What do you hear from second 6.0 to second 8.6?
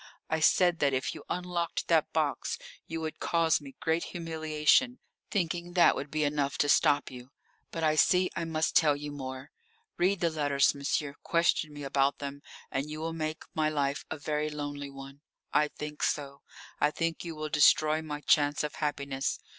be enough to stop you. But I see I